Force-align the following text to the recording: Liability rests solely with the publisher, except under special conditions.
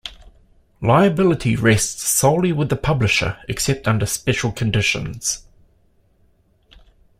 Liability 0.81 1.55
rests 1.55 2.01
solely 2.01 2.51
with 2.51 2.69
the 2.69 2.75
publisher, 2.75 3.37
except 3.47 3.87
under 3.87 4.07
special 4.07 4.51
conditions. 4.51 5.43